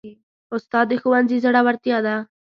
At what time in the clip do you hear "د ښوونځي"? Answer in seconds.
0.89-1.37